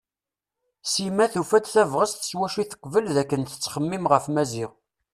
[0.91, 4.71] Sima tufa-d tabɣest s wacu i teqbel dakken tettxemmim ɣef Maziɣ.